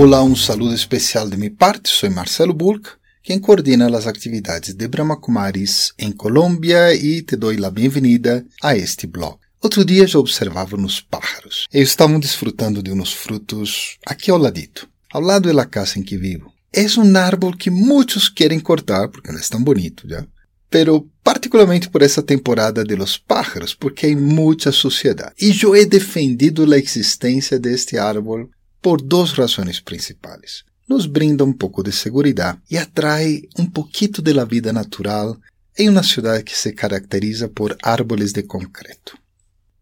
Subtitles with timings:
[0.00, 1.90] Olá, um saludo especial de minha parte.
[1.90, 2.88] Sou Marcelo Bulk,
[3.20, 8.76] quem coordena as atividades de Brahma Kumaris em Colômbia e te dou a bem-vinda a
[8.76, 9.38] este blog.
[9.60, 11.66] Outro dia já observava nos pájaros.
[11.72, 16.16] Eles estavam desfrutando de uns frutos aqui ao ladito, ao lado da casa em que
[16.16, 16.52] vivo.
[16.72, 20.24] É um árbol que muitos querem cortar porque não é tão bonito, já.
[20.70, 25.34] Pero particularmente por essa temporada de los pájaros, porque há muita suciedade.
[25.40, 28.48] E eu he defendido a existência deste árbol
[28.80, 30.64] por duas razões principais.
[30.88, 35.36] Nos brinda um pouco de segurança e atrai um pouquinho da vida natural
[35.76, 39.16] em uma cidade que se caracteriza por árboles de concreto.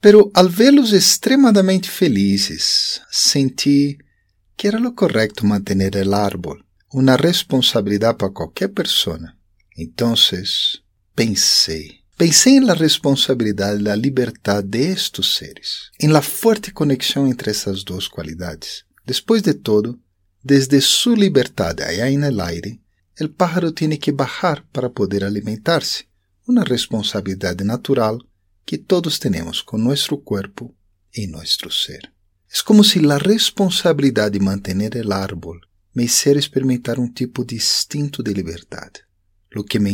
[0.00, 3.98] Pero al vê-los extremadamente felizes, senti
[4.56, 6.58] que era lo correto manter o árbol,
[6.92, 9.32] uma responsabilidade para qualquer pessoa.
[9.76, 10.14] Então,
[11.14, 17.82] pensei, pensei na responsabilidade da liberdade de estes seres, em la forte conexão entre essas
[17.82, 18.84] duas qualidades.
[19.04, 19.98] Depois de todo,
[20.40, 22.80] desde sua liberdade allá en el aire,
[23.16, 26.04] el pájaro tiene que bajar para poder alimentar-se,
[26.46, 28.18] uma responsabilidade natural
[28.64, 30.72] que todos temos com nosso corpo
[31.12, 32.02] e nosso ser.
[32.48, 35.58] É como se a responsabilidade de manter o árbol
[35.92, 39.00] me hiciera experimentar um tipo distinto de liberdade,
[39.56, 39.90] o que me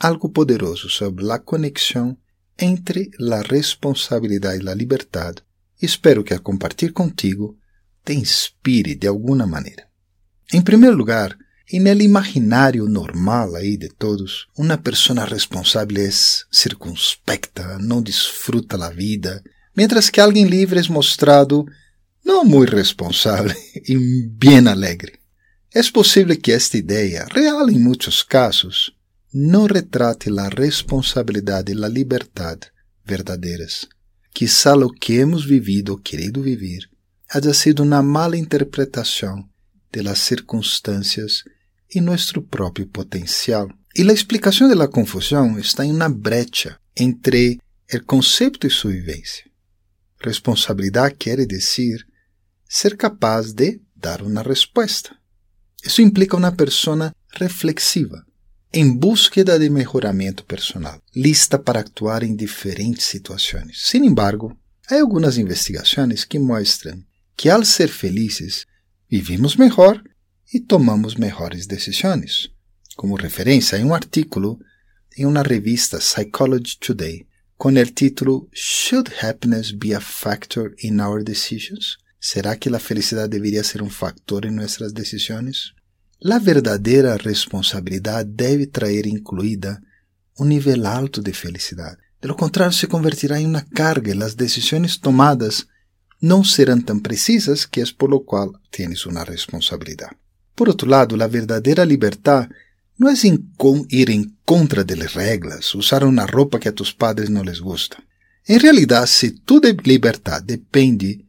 [0.00, 2.16] algo poderoso sobre a conexão
[2.58, 5.42] entre a responsabilidade e a liberdade.
[5.80, 7.58] Espero que ao compartilhar contigo
[8.04, 9.88] te inspire de alguma maneira.
[10.52, 11.36] Em primeiro lugar,
[11.70, 16.10] en el imaginário normal aí de todos, uma pessoa responsável é
[16.52, 19.42] circunspecta, não disfruta a vida,
[19.74, 21.64] mientras que alguém livre é mostrado
[22.24, 23.54] não muito responsável
[23.88, 25.18] e bem alegre.
[25.74, 28.94] É possível que esta ideia, real em muitos casos,
[29.36, 32.70] não retrate a responsabilidade e a liberdade
[33.04, 33.84] verdadeiras.
[34.32, 36.88] Quizá o que hemos vivido ou querido viver
[37.28, 39.44] haya sido uma mala interpretação
[39.92, 41.42] de circunstâncias
[41.92, 43.68] e nosso próprio potencial.
[43.96, 47.58] E a explicação de la confusão está em uma brecha entre
[47.92, 49.44] o conceito e sua vivência.
[50.20, 52.06] Responsabilidade quer dizer
[52.68, 55.16] ser capaz de dar uma resposta.
[55.84, 58.24] Isso implica uma pessoa reflexiva,
[58.76, 63.82] em búsqueda de melhoramento personal, lista para actuar em diferentes situações.
[63.84, 64.58] Sin embargo,
[64.90, 67.00] há algumas investigações que mostram
[67.36, 68.66] que ao ser felizes,
[69.08, 70.02] vivimos melhor
[70.52, 72.50] e tomamos melhores decisões.
[72.96, 74.58] Como referência, em um artículo
[75.16, 77.24] em uma revista Psychology Today
[77.56, 81.96] com o título Should Happiness be a Factor in Our Decisions?
[82.20, 85.72] Será que a felicidade deveria ser um factor em nossas decisões?
[86.26, 89.78] A verdadeira responsabilidade deve trazer incluída
[90.40, 91.98] um nível alto de felicidade.
[92.18, 95.66] De lo contrário, se convertirá em uma carga e as decisões tomadas
[96.22, 100.16] não serão tão precisas que é por lo qual tienes uma responsabilidade.
[100.56, 102.48] Por outro lado, a verdadeira liberdade
[102.98, 103.14] não é
[103.90, 107.98] ir em contra das regras, usar uma roupa que a tus padres não les gusta.
[108.48, 111.22] Em realidade, se tu de liberdade depende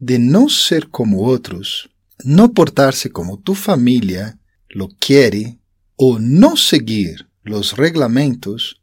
[0.00, 1.88] de não ser como outros,
[2.24, 4.38] não portar-se como tu família
[4.74, 5.58] lo quiere
[5.96, 8.80] ou não seguir os regulamentos,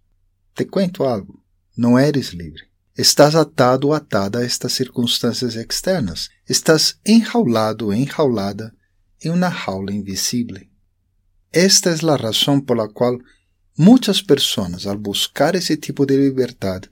[0.55, 1.44] te cuento algo,
[1.77, 2.63] não eres livre.
[2.95, 6.29] Estás atado ou atada a estas circunstâncias externas.
[6.47, 8.73] Estás enjaulado ou enjaulada
[9.23, 10.61] em uma jaula invisível.
[11.51, 13.17] Esta é a razão pela qual
[13.77, 16.89] muitas pessoas, ao buscar esse tipo de liberdade,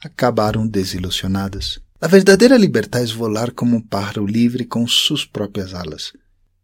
[0.00, 1.80] acabaram desilusionadas.
[2.02, 6.12] A verdadeira liberdade é voar como um pájaro livre com suas próprias alas,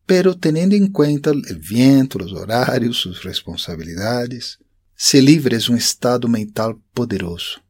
[0.04, 4.58] pero tendo em conta o vento, os horários, suas responsabilidades.
[4.96, 7.60] Ser livre é um estado mental poderoso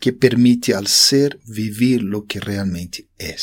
[0.00, 3.36] que permite al ser vivir lo que realmente é.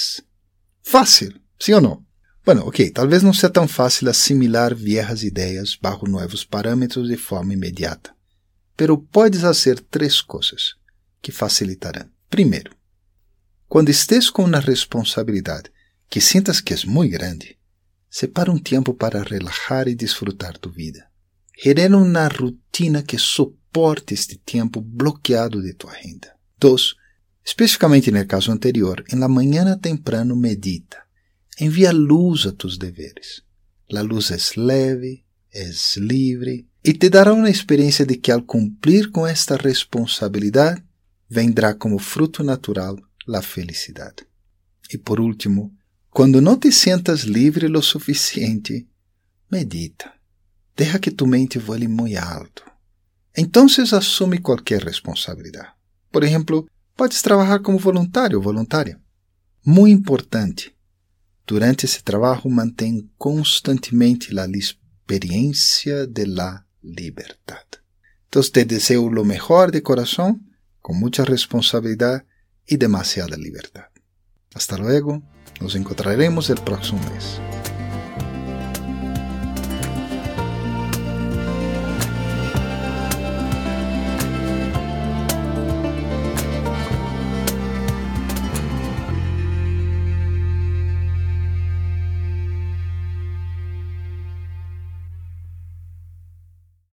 [0.84, 2.06] Fácil, sim ou não?
[2.44, 7.54] Bueno, ok, talvez não seja tão fácil assimilar viejas ideias bajo novos parâmetros de forma
[7.54, 8.14] imediata,
[8.76, 10.76] pero podes fazer três coisas
[11.22, 12.10] que facilitarão.
[12.30, 12.78] Primeiro,
[13.70, 15.72] quando estés com uma responsabilidade
[16.10, 17.56] que sintas que é muito grande,
[18.10, 21.06] separa um tempo para relajar e disfrutar tu vida.
[21.64, 26.34] Genera uma rotina que suporte este tempo bloqueado de tua agenda.
[26.60, 26.96] 2.
[27.46, 30.98] Especificamente no caso anterior, em la mañana temprano medita.
[31.60, 33.44] Envia luz a tus deveres.
[33.92, 35.24] La luz é leve,
[35.54, 40.84] é livre e te dará uma experiência de que ao cumprir com esta responsabilidade,
[41.30, 44.26] vendrá como fruto natural a felicidade.
[44.92, 45.76] E por último,
[46.10, 48.88] quando não te sientas livre lo suficiente,
[49.52, 50.12] medita.
[50.76, 52.64] Deja que tu mente voe muito alto.
[53.36, 55.72] Então assume qualquer responsabilidade.
[56.12, 59.00] Por exemplo, podes trabalhar como voluntário ou voluntária.
[59.66, 60.76] Muito importante.
[61.46, 67.66] Durante esse trabalho, mantém constantemente a experiência de la libertad.
[68.28, 70.40] Então, te desejo o melhor de coração,
[70.82, 72.24] com muita responsabilidade
[72.70, 73.90] e demasiada liberdade.
[74.54, 75.24] Hasta luego,
[75.60, 77.42] nos encontraremos el próximo mês.